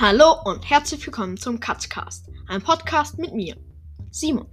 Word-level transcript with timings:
Hallo 0.00 0.36
und 0.44 0.70
herzlich 0.70 1.04
willkommen 1.04 1.36
zum 1.38 1.58
Katzcast, 1.58 2.28
ein 2.46 2.62
Podcast 2.62 3.18
mit 3.18 3.34
mir, 3.34 3.56
Simon. 4.12 4.46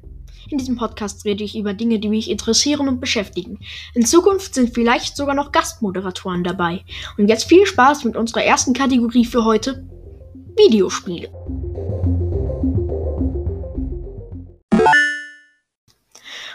In 0.49 0.57
diesem 0.57 0.75
Podcast 0.75 1.23
rede 1.23 1.43
ich 1.43 1.55
über 1.55 1.75
Dinge, 1.75 1.99
die 1.99 2.09
mich 2.09 2.31
interessieren 2.31 2.87
und 2.87 2.99
beschäftigen. 2.99 3.59
In 3.93 4.07
Zukunft 4.07 4.55
sind 4.55 4.73
vielleicht 4.73 5.15
sogar 5.15 5.35
noch 5.35 5.51
Gastmoderatoren 5.51 6.43
dabei. 6.43 6.83
Und 7.19 7.27
jetzt 7.27 7.47
viel 7.47 7.67
Spaß 7.67 8.05
mit 8.05 8.15
unserer 8.15 8.43
ersten 8.43 8.73
Kategorie 8.73 9.23
für 9.23 9.45
heute, 9.45 9.87
Videospiele. 10.57 11.29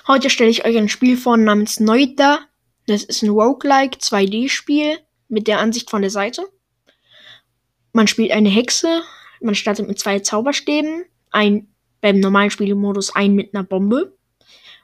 Heute 0.08 0.30
stelle 0.30 0.50
ich 0.50 0.64
euch 0.64 0.76
ein 0.76 0.88
Spiel 0.88 1.16
vor 1.16 1.36
namens 1.36 1.78
Noita. 1.78 2.40
Das 2.88 3.04
ist 3.04 3.22
ein 3.22 3.30
Roguelike 3.30 3.98
2D-Spiel 3.98 4.98
mit 5.28 5.46
der 5.46 5.60
Ansicht 5.60 5.90
von 5.90 6.02
der 6.02 6.10
Seite. 6.10 6.42
Man 7.92 8.06
spielt 8.06 8.30
eine 8.32 8.48
Hexe, 8.48 9.02
man 9.40 9.54
startet 9.54 9.88
mit 9.88 9.98
zwei 9.98 10.20
Zauberstäben, 10.20 11.04
ein 11.30 11.68
beim 12.00 12.20
normalen 12.20 12.50
Spielmodus 12.50 13.14
ein 13.14 13.34
mit 13.34 13.54
einer 13.54 13.64
Bombe 13.64 14.16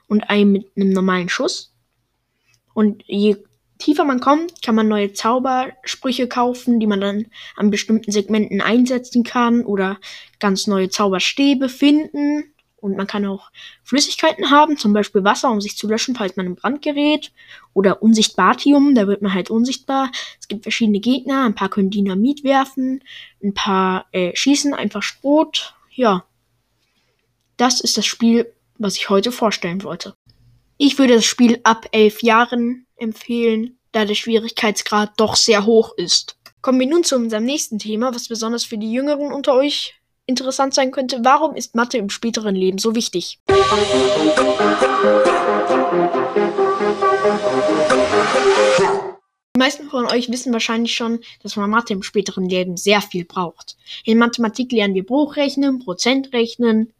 und 0.07 0.29
ein 0.29 0.51
mit 0.51 0.67
einem 0.75 0.91
normalen 0.91 1.29
Schuss. 1.29 1.73
Und 2.73 3.03
je 3.07 3.37
tiefer 3.79 4.03
man 4.03 4.19
kommt, 4.19 4.61
kann 4.61 4.75
man 4.75 4.87
neue 4.87 5.13
Zaubersprüche 5.13 6.27
kaufen, 6.27 6.79
die 6.79 6.87
man 6.87 7.01
dann 7.01 7.27
an 7.55 7.71
bestimmten 7.71 8.11
Segmenten 8.11 8.61
einsetzen 8.61 9.23
kann 9.23 9.65
oder 9.65 9.99
ganz 10.39 10.67
neue 10.67 10.89
Zauberstäbe 10.89 11.69
finden. 11.69 12.53
Und 12.79 12.95
man 12.95 13.07
kann 13.07 13.25
auch 13.25 13.49
Flüssigkeiten 13.83 14.51
haben, 14.51 14.77
zum 14.77 14.93
Beispiel 14.93 15.23
Wasser, 15.23 15.49
um 15.49 15.59
sich 15.59 15.77
zu 15.77 15.87
löschen, 15.87 16.15
falls 16.15 16.35
man 16.35 16.45
im 16.45 16.55
Brand 16.55 16.81
gerät. 16.81 17.31
Oder 17.73 18.03
Unsichtbatium, 18.03 18.93
da 18.93 19.07
wird 19.07 19.21
man 19.21 19.33
halt 19.33 19.49
unsichtbar. 19.49 20.11
Es 20.39 20.47
gibt 20.47 20.63
verschiedene 20.63 20.99
Gegner, 20.99 21.45
ein 21.45 21.55
paar 21.55 21.69
können 21.69 21.89
Dynamit 21.89 22.43
werfen, 22.43 23.03
ein 23.43 23.53
paar 23.53 24.05
äh, 24.11 24.35
schießen 24.35 24.73
einfach 24.73 25.01
Sprot. 25.01 25.75
Ja, 25.91 26.25
das 27.57 27.81
ist 27.81 27.97
das 27.97 28.05
Spiel, 28.05 28.53
was 28.77 28.95
ich 28.95 29.09
heute 29.09 29.31
vorstellen 29.31 29.83
wollte. 29.83 30.13
Ich 30.77 30.99
würde 30.99 31.15
das 31.15 31.25
Spiel 31.25 31.59
ab 31.63 31.87
elf 31.91 32.21
Jahren 32.21 32.85
empfehlen, 32.97 33.79
da 33.91 34.05
der 34.05 34.13
Schwierigkeitsgrad 34.13 35.13
doch 35.17 35.35
sehr 35.35 35.65
hoch 35.65 35.97
ist. 35.97 36.37
Kommen 36.61 36.79
wir 36.79 36.87
nun 36.87 37.03
zu 37.03 37.15
unserem 37.15 37.45
nächsten 37.45 37.79
Thema, 37.79 38.13
was 38.13 38.27
besonders 38.27 38.63
für 38.63 38.77
die 38.77 38.91
Jüngeren 38.91 39.31
unter 39.31 39.53
euch 39.55 39.96
interessant 40.27 40.75
sein 40.75 40.91
könnte. 40.91 41.19
Warum 41.23 41.55
ist 41.55 41.73
Mathe 41.73 41.97
im 41.97 42.11
späteren 42.11 42.55
Leben 42.55 42.77
so 42.77 42.93
wichtig? 42.93 43.39
Die 49.55 49.59
meisten 49.59 49.89
von 49.89 50.05
euch 50.05 50.29
wissen 50.29 50.53
wahrscheinlich 50.53 50.93
schon, 50.93 51.19
dass 51.41 51.55
man 51.55 51.69
Mathe 51.71 51.93
im 51.93 52.03
späteren 52.03 52.47
Leben 52.47 52.77
sehr 52.77 53.01
viel 53.01 53.25
braucht. 53.25 53.75
In 54.03 54.19
Mathematik 54.19 54.71
lernen 54.71 54.93
wir 54.93 55.05
Bruchrechnen, 55.05 55.79
Prozentrechnen, 55.79 56.93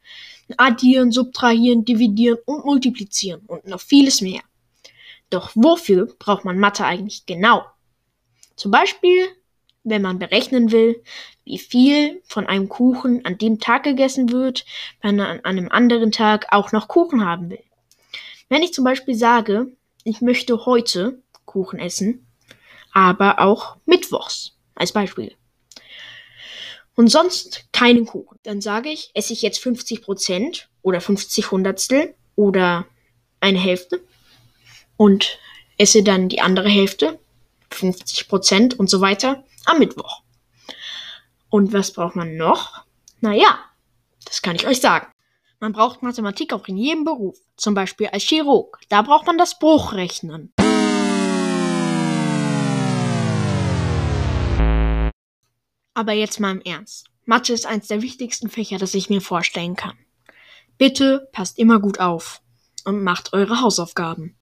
addieren, 0.56 1.12
subtrahieren, 1.12 1.86
dividieren 1.86 2.39
und 2.45 2.66
multiplizieren 2.66 3.41
und 3.45 3.67
noch 3.67 3.81
vieles 3.81 4.22
mehr. 4.22 4.41
Doch 5.30 5.52
wofür 5.53 6.08
braucht 6.17 6.45
man 6.45 6.58
Mathe 6.58 6.86
eigentlich 6.86 7.25
genau? 7.25 7.66
Zum 8.56 8.72
Beispiel, 8.72 9.28
wenn 9.90 10.02
man 10.02 10.20
berechnen 10.20 10.72
will, 10.72 11.02
wie 11.46 11.58
viel 11.58 12.22
von 12.26 12.46
einem 12.46 12.70
Kuchen 12.70 13.26
an 13.26 13.38
dem 13.38 13.60
Tag 13.60 13.84
gegessen 13.84 14.32
wird, 14.32 14.66
wenn 15.02 15.16
man 15.16 15.28
an 15.28 15.46
einem 15.46 15.70
anderen 15.70 16.12
Tag 16.12 16.48
auch 16.52 16.72
noch 16.72 16.88
Kuchen 16.88 17.26
haben 17.26 17.50
will. 17.50 17.64
Wenn 18.50 18.64
ich 18.64 18.74
zum 18.74 18.84
Beispiel 18.84 19.16
sage, 19.16 19.68
ich 20.04 20.22
möchte 20.22 20.66
heute 20.66 21.22
Kuchen 21.46 21.80
essen, 21.80 22.28
aber 22.92 23.40
auch 23.40 23.78
mittwochs 23.86 24.58
als 24.76 24.92
Beispiel 24.92 25.36
und 26.98 27.10
sonst 27.10 27.66
keinen 27.72 28.06
Kuchen. 28.06 28.38
Dann 28.44 28.60
sage 28.60 28.90
ich, 28.90 29.12
esse 29.14 29.32
ich 29.32 29.42
jetzt 29.42 29.60
50 29.60 30.02
Prozent 30.02 30.70
oder 30.81 31.00
50 31.00 31.52
Hundertstel 31.52 32.16
oder 32.36 32.86
eine 33.40 33.59
Hälfte 33.59 34.02
und 34.97 35.38
esse 35.78 36.03
dann 36.03 36.28
die 36.28 36.42
andere 36.42 36.70
Hälfte, 36.70 37.20
50 37.72 38.28
Prozent 38.28 38.80
und 38.80 38.90
so 38.90 39.00
weiter, 39.00 39.44
am 39.67 39.79
Mittwoch. 39.79 40.23
Und 41.50 41.73
was 41.73 41.94
braucht 41.94 42.16
man 42.16 42.35
noch? 42.38 42.85
Naja, 43.22 43.59
das 44.25 44.41
kann 44.41 44.55
ich 44.55 44.67
euch 44.67 44.81
sagen. 44.81 45.07
Man 45.59 45.73
braucht 45.73 46.03
Mathematik 46.03 46.53
auch 46.53 46.67
in 46.67 46.78
jedem 46.78 47.03
Beruf. 47.03 47.38
Zum 47.55 47.73
Beispiel 47.73 48.07
als 48.07 48.23
Chirurg. 48.23 48.79
Da 48.89 49.01
braucht 49.01 49.25
man 49.25 49.38
das 49.38 49.57
Bruchrechnen. 49.57 50.53
Aber 55.94 56.13
jetzt 56.13 56.39
mal 56.39 56.51
im 56.51 56.61
Ernst. 56.61 57.07
Mathe 57.25 57.53
ist 57.53 57.66
eins 57.66 57.88
der 57.88 58.03
wichtigsten 58.03 58.49
Fächer, 58.49 58.78
das 58.78 58.94
ich 58.94 59.09
mir 59.09 59.19
vorstellen 59.19 59.75
kann. 59.75 59.97
Bitte 60.78 61.28
passt 61.31 61.57
immer 61.57 61.79
gut 61.79 61.99
auf 61.99 62.41
und 62.85 63.03
macht 63.03 63.34
eure 63.34 63.61
Hausaufgaben. 63.61 64.37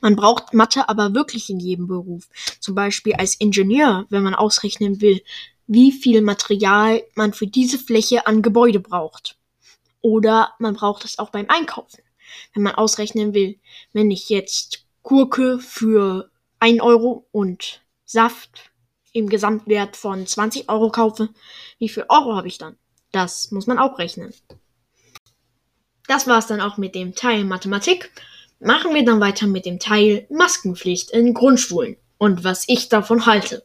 Man 0.00 0.16
braucht 0.16 0.54
Mathe 0.54 0.88
aber 0.88 1.14
wirklich 1.14 1.50
in 1.50 1.60
jedem 1.60 1.86
Beruf. 1.86 2.28
Zum 2.60 2.74
Beispiel 2.74 3.14
als 3.14 3.34
Ingenieur, 3.34 4.06
wenn 4.10 4.22
man 4.22 4.34
ausrechnen 4.34 5.00
will, 5.00 5.22
wie 5.66 5.92
viel 5.92 6.22
Material 6.22 7.02
man 7.14 7.32
für 7.32 7.46
diese 7.46 7.78
Fläche 7.78 8.26
an 8.26 8.42
Gebäude 8.42 8.80
braucht. 8.80 9.36
Oder 10.00 10.54
man 10.58 10.74
braucht 10.74 11.04
es 11.04 11.18
auch 11.18 11.30
beim 11.30 11.46
Einkaufen. 11.48 12.02
Wenn 12.54 12.62
man 12.62 12.74
ausrechnen 12.74 13.34
will, 13.34 13.58
wenn 13.92 14.10
ich 14.10 14.28
jetzt 14.28 14.86
Gurke 15.02 15.58
für 15.58 16.30
ein 16.58 16.80
Euro 16.80 17.26
und 17.32 17.82
Saft 18.04 18.70
im 19.12 19.28
Gesamtwert 19.28 19.96
von 19.96 20.26
20 20.26 20.68
Euro 20.68 20.90
kaufe, 20.90 21.30
wie 21.78 21.88
viel 21.88 22.04
Euro 22.08 22.36
habe 22.36 22.48
ich 22.48 22.58
dann? 22.58 22.76
Das 23.12 23.50
muss 23.50 23.66
man 23.66 23.78
auch 23.78 23.98
rechnen. 23.98 24.32
Das 26.06 26.26
war's 26.26 26.46
dann 26.46 26.60
auch 26.60 26.78
mit 26.78 26.94
dem 26.94 27.14
Teil 27.14 27.44
Mathematik. 27.44 28.10
Machen 28.60 28.92
wir 28.92 29.04
dann 29.04 29.20
weiter 29.20 29.46
mit 29.46 29.66
dem 29.66 29.78
Teil 29.78 30.26
Maskenpflicht 30.30 31.12
in 31.12 31.32
Grundschulen 31.32 31.96
und 32.18 32.42
was 32.42 32.64
ich 32.66 32.88
davon 32.88 33.24
halte. 33.24 33.64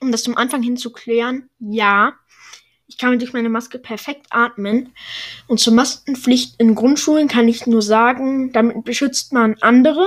Um 0.00 0.10
das 0.10 0.24
zum 0.24 0.36
Anfang 0.36 0.60
hin 0.60 0.76
zu 0.76 0.90
klären, 0.90 1.48
ja, 1.60 2.14
ich 2.88 2.98
kann 2.98 3.16
durch 3.20 3.32
meine 3.32 3.48
Maske 3.48 3.78
perfekt 3.78 4.26
atmen. 4.30 4.92
Und 5.46 5.60
zur 5.60 5.74
Maskenpflicht 5.74 6.56
in 6.58 6.74
Grundschulen 6.74 7.28
kann 7.28 7.46
ich 7.46 7.64
nur 7.68 7.82
sagen, 7.82 8.50
damit 8.50 8.84
beschützt 8.84 9.32
man 9.32 9.54
andere. 9.60 10.04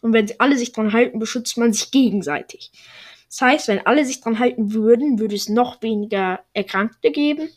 Und 0.00 0.12
wenn 0.12 0.30
alle 0.38 0.56
sich 0.56 0.70
dran 0.70 0.92
halten, 0.92 1.18
beschützt 1.18 1.58
man 1.58 1.72
sich 1.72 1.90
gegenseitig. 1.90 2.70
Das 3.30 3.40
heißt, 3.40 3.68
wenn 3.68 3.86
alle 3.86 4.04
sich 4.04 4.20
dran 4.20 4.38
halten 4.38 4.74
würden, 4.74 5.18
würde 5.18 5.36
es 5.36 5.48
noch 5.48 5.80
weniger 5.82 6.40
Erkrankte 6.52 7.12
geben. 7.12 7.48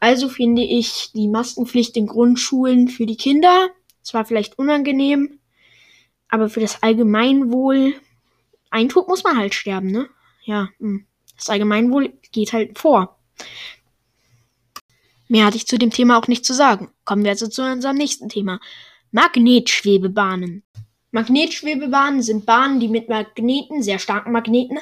Also 0.00 0.28
finde 0.28 0.62
ich 0.62 1.10
die 1.14 1.28
Maskenpflicht 1.28 1.96
in 1.96 2.06
Grundschulen 2.06 2.88
für 2.88 3.06
die 3.06 3.16
Kinder 3.16 3.70
zwar 4.02 4.24
vielleicht 4.24 4.58
unangenehm, 4.58 5.38
aber 6.28 6.48
für 6.48 6.60
das 6.60 6.82
Allgemeinwohl, 6.82 7.94
ein 8.70 8.88
Tod 8.88 9.08
muss 9.08 9.24
man 9.24 9.36
halt 9.36 9.54
sterben, 9.54 9.90
ne? 9.90 10.08
Ja, 10.44 10.68
hm. 10.78 11.06
das 11.36 11.48
Allgemeinwohl 11.50 12.12
geht 12.32 12.52
halt 12.52 12.78
vor. 12.78 13.18
Mehr 15.28 15.44
hatte 15.44 15.56
ich 15.56 15.66
zu 15.66 15.78
dem 15.78 15.90
Thema 15.90 16.18
auch 16.18 16.28
nicht 16.28 16.44
zu 16.44 16.54
sagen. 16.54 16.90
Kommen 17.04 17.24
wir 17.24 17.30
also 17.30 17.48
zu 17.48 17.62
unserem 17.62 17.96
nächsten 17.96 18.28
Thema. 18.28 18.60
Magnetschwebebahnen. 19.10 20.62
Magnetschwebebahnen 21.10 22.22
sind 22.22 22.46
Bahnen, 22.46 22.80
die 22.80 22.88
mit 22.88 23.08
Magneten, 23.08 23.82
sehr 23.82 23.98
starken 23.98 24.32
Magneten, 24.32 24.78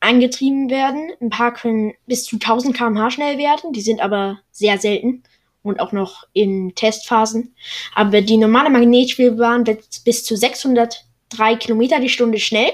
angetrieben 0.00 0.68
werden. 0.68 1.12
Ein 1.20 1.30
paar 1.30 1.54
können 1.54 1.94
bis 2.06 2.24
zu 2.24 2.36
1000 2.36 2.76
km/h 2.76 3.10
schnell 3.10 3.38
werden, 3.38 3.72
die 3.72 3.80
sind 3.80 4.00
aber 4.00 4.40
sehr 4.50 4.78
selten 4.78 5.22
und 5.62 5.80
auch 5.80 5.92
noch 5.92 6.24
in 6.32 6.74
Testphasen. 6.74 7.54
Aber 7.94 8.20
die 8.20 8.36
normale 8.36 8.70
Magnetschwebebahn 8.70 9.66
wird 9.66 10.04
bis 10.04 10.24
zu 10.24 10.36
603 10.36 11.56
Kilometer 11.56 12.00
die 12.00 12.08
Stunde 12.08 12.38
schnell. 12.38 12.72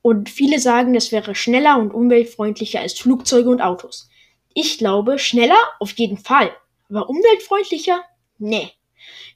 Und 0.00 0.30
viele 0.30 0.58
sagen, 0.58 0.94
das 0.94 1.12
wäre 1.12 1.34
schneller 1.34 1.78
und 1.78 1.92
umweltfreundlicher 1.92 2.80
als 2.80 2.98
Flugzeuge 2.98 3.50
und 3.50 3.60
Autos. 3.60 4.08
Ich 4.54 4.78
glaube, 4.78 5.18
schneller 5.18 5.58
auf 5.78 5.92
jeden 5.92 6.16
Fall. 6.16 6.50
Aber 6.88 7.08
umweltfreundlicher? 7.10 8.02
Nee. 8.38 8.70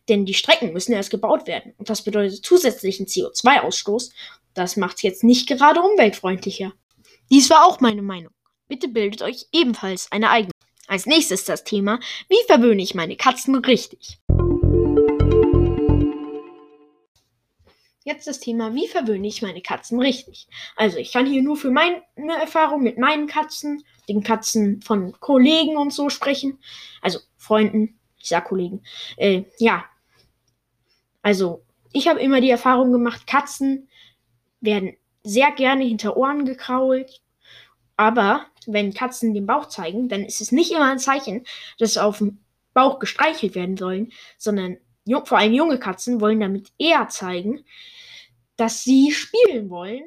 Denn 0.08 0.26
die 0.26 0.34
Strecken 0.34 0.72
müssen 0.72 0.92
erst 0.92 1.10
gebaut 1.10 1.46
werden. 1.46 1.74
Und 1.78 1.88
das 1.88 2.02
bedeutet 2.02 2.44
zusätzlichen 2.44 3.06
CO2-Ausstoß. 3.06 4.10
Das 4.54 4.76
macht 4.76 4.96
es 4.96 5.02
jetzt 5.02 5.24
nicht 5.24 5.48
gerade 5.48 5.80
umweltfreundlicher. 5.80 6.72
Dies 7.30 7.48
war 7.50 7.66
auch 7.66 7.80
meine 7.80 8.02
Meinung. 8.02 8.32
Bitte 8.68 8.88
bildet 8.88 9.22
euch 9.22 9.46
ebenfalls 9.52 10.10
eine 10.10 10.30
eigene. 10.30 10.52
Als 10.88 11.06
nächstes 11.06 11.44
das 11.44 11.64
Thema, 11.64 12.00
wie 12.28 12.44
verwöhne 12.46 12.82
ich 12.82 12.94
meine 12.94 13.16
Katzen 13.16 13.54
richtig? 13.56 14.18
Jetzt 18.04 18.26
das 18.26 18.40
Thema, 18.40 18.74
wie 18.74 18.88
verwöhne 18.88 19.28
ich 19.28 19.42
meine 19.42 19.62
Katzen 19.62 20.00
richtig? 20.00 20.48
Also 20.74 20.98
ich 20.98 21.12
kann 21.12 21.24
hier 21.24 21.42
nur 21.42 21.56
für 21.56 21.70
meine 21.70 22.02
Erfahrung 22.16 22.82
mit 22.82 22.98
meinen 22.98 23.28
Katzen, 23.28 23.84
den 24.08 24.24
Katzen 24.24 24.82
von 24.82 25.12
Kollegen 25.20 25.76
und 25.76 25.92
so 25.92 26.10
sprechen. 26.10 26.58
Also 27.00 27.20
Freunden, 27.36 28.00
ich 28.18 28.28
sag 28.28 28.46
Kollegen. 28.46 28.82
Äh, 29.16 29.44
ja. 29.58 29.84
Also 31.22 31.64
ich 31.92 32.08
habe 32.08 32.20
immer 32.20 32.40
die 32.40 32.50
Erfahrung 32.50 32.92
gemacht, 32.92 33.26
Katzen 33.26 33.88
werden 34.60 34.96
sehr 35.22 35.52
gerne 35.52 35.84
hinter 35.84 36.16
Ohren 36.16 36.44
gekrault. 36.44 37.22
Aber 37.96 38.46
wenn 38.66 38.94
Katzen 38.94 39.34
den 39.34 39.46
Bauch 39.46 39.66
zeigen, 39.66 40.08
dann 40.08 40.24
ist 40.24 40.40
es 40.40 40.52
nicht 40.52 40.72
immer 40.72 40.90
ein 40.90 40.98
Zeichen, 40.98 41.44
dass 41.78 41.98
auf 41.98 42.18
dem 42.18 42.38
Bauch 42.74 42.98
gestreichelt 42.98 43.54
werden 43.54 43.76
sollen, 43.76 44.12
sondern 44.38 44.78
vor 45.24 45.38
allem 45.38 45.52
junge 45.52 45.78
Katzen 45.78 46.20
wollen 46.20 46.40
damit 46.40 46.72
eher 46.78 47.08
zeigen, 47.08 47.64
dass 48.56 48.82
sie 48.84 49.12
spielen 49.12 49.68
wollen, 49.68 50.04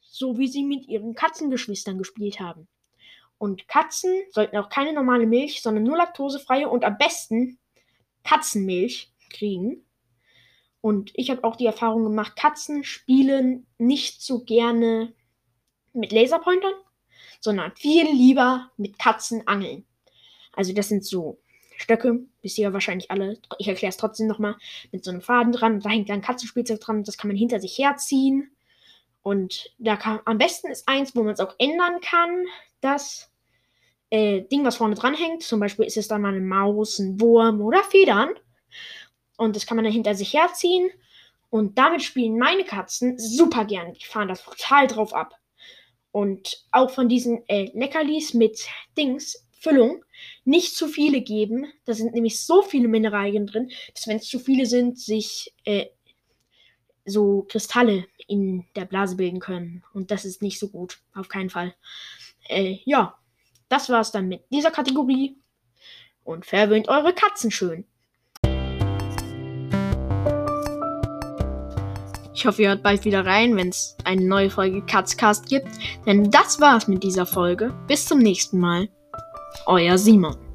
so 0.00 0.38
wie 0.38 0.48
sie 0.48 0.64
mit 0.64 0.86
ihren 0.88 1.14
Katzengeschwistern 1.14 1.98
gespielt 1.98 2.40
haben. 2.40 2.68
Und 3.38 3.68
Katzen 3.68 4.22
sollten 4.30 4.56
auch 4.56 4.68
keine 4.68 4.92
normale 4.92 5.26
Milch, 5.26 5.62
sondern 5.62 5.84
nur 5.84 5.96
laktosefreie 5.96 6.68
und 6.68 6.84
am 6.84 6.98
besten 6.98 7.58
Katzenmilch 8.22 9.10
kriegen. 9.30 9.84
Und 10.80 11.10
ich 11.14 11.30
habe 11.30 11.44
auch 11.44 11.56
die 11.56 11.66
Erfahrung 11.66 12.04
gemacht, 12.04 12.36
Katzen 12.36 12.84
spielen 12.84 13.66
nicht 13.78 14.22
so 14.22 14.44
gerne 14.44 15.12
mit 15.92 16.12
Laserpointern, 16.12 16.72
sondern 17.40 17.72
viel 17.76 18.10
lieber 18.10 18.70
mit 18.76 18.98
Katzenangeln. 18.98 19.84
Also 20.52 20.72
das 20.72 20.88
sind 20.88 21.04
so 21.04 21.38
Stöcke, 21.76 22.20
wisst 22.42 22.58
ihr 22.58 22.72
wahrscheinlich 22.72 23.10
alle. 23.10 23.38
Ich 23.58 23.68
erkläre 23.68 23.90
es 23.90 23.96
trotzdem 23.96 24.26
nochmal. 24.26 24.56
Mit 24.92 25.04
so 25.04 25.10
einem 25.10 25.22
Faden 25.22 25.52
dran. 25.52 25.80
Da 25.80 25.88
hängt 25.88 26.10
dann 26.10 26.20
Katzenspielzeug 26.20 26.80
dran. 26.80 27.04
Das 27.04 27.16
kann 27.16 27.28
man 27.28 27.36
hinter 27.36 27.60
sich 27.60 27.78
herziehen. 27.78 28.50
Und 29.22 29.70
da 29.78 29.96
kann, 29.96 30.20
am 30.24 30.38
besten 30.38 30.68
ist 30.70 30.88
eins, 30.88 31.14
wo 31.14 31.22
man 31.22 31.32
es 31.32 31.40
auch 31.40 31.54
ändern 31.58 32.00
kann. 32.02 32.44
Das 32.80 33.30
äh, 34.10 34.42
Ding, 34.42 34.64
was 34.64 34.76
vorne 34.76 34.94
dran 34.94 35.14
hängt. 35.14 35.42
Zum 35.42 35.60
Beispiel 35.60 35.86
ist 35.86 35.96
es 35.96 36.08
dann 36.08 36.22
mal 36.22 36.34
eine 36.34 36.40
Maus, 36.40 36.98
ein 36.98 37.20
Wurm 37.20 37.60
oder 37.60 37.82
Federn. 37.84 38.30
Und 39.40 39.56
das 39.56 39.64
kann 39.64 39.76
man 39.76 39.84
dann 39.84 39.94
hinter 39.94 40.14
sich 40.14 40.34
herziehen. 40.34 40.90
Und 41.48 41.78
damit 41.78 42.02
spielen 42.02 42.38
meine 42.38 42.62
Katzen 42.62 43.18
super 43.18 43.64
gern. 43.64 43.94
Die 43.94 44.04
fahren 44.04 44.28
das 44.28 44.44
total 44.44 44.86
drauf 44.86 45.14
ab. 45.14 45.34
Und 46.12 46.66
auch 46.72 46.90
von 46.90 47.08
diesen 47.08 47.48
äh, 47.48 47.70
Leckerlis 47.72 48.34
mit 48.34 48.68
Dings 48.98 49.48
Füllung 49.52 50.04
nicht 50.44 50.76
zu 50.76 50.88
viele 50.88 51.22
geben. 51.22 51.72
Da 51.86 51.94
sind 51.94 52.12
nämlich 52.12 52.44
so 52.44 52.60
viele 52.60 52.86
Mineralien 52.86 53.46
drin, 53.46 53.70
dass 53.94 54.06
wenn 54.06 54.18
es 54.18 54.28
zu 54.28 54.40
viele 54.40 54.66
sind, 54.66 54.98
sich 54.98 55.54
äh, 55.64 55.86
so 57.06 57.46
Kristalle 57.48 58.04
in 58.28 58.66
der 58.76 58.84
Blase 58.84 59.16
bilden 59.16 59.40
können. 59.40 59.82
Und 59.94 60.10
das 60.10 60.26
ist 60.26 60.42
nicht 60.42 60.58
so 60.58 60.68
gut. 60.68 60.98
Auf 61.14 61.28
keinen 61.28 61.48
Fall. 61.48 61.74
Äh, 62.46 62.76
ja, 62.84 63.18
das 63.70 63.88
war's 63.88 64.12
dann 64.12 64.28
mit 64.28 64.42
dieser 64.50 64.70
Kategorie. 64.70 65.38
Und 66.24 66.44
verwöhnt 66.44 66.90
eure 66.90 67.14
Katzen 67.14 67.50
schön. 67.50 67.86
Ich 72.40 72.46
hoffe, 72.46 72.62
ihr 72.62 72.68
hört 72.70 72.82
bald 72.82 73.04
wieder 73.04 73.26
rein, 73.26 73.54
wenn 73.54 73.68
es 73.68 73.98
eine 74.04 74.24
neue 74.24 74.48
Folge 74.48 74.80
Katzcast 74.80 75.46
gibt. 75.46 75.68
Denn 76.06 76.30
das 76.30 76.58
war's 76.58 76.88
mit 76.88 77.02
dieser 77.02 77.26
Folge. 77.26 77.70
Bis 77.86 78.06
zum 78.06 78.20
nächsten 78.20 78.58
Mal. 78.58 78.88
Euer 79.66 79.98
Simon. 79.98 80.49